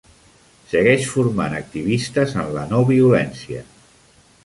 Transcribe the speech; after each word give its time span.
Segueix 0.71 1.05
formant 1.09 1.57
activistes 1.59 2.35
en 2.45 2.53
la 2.59 2.67
no-violència. 2.75 3.65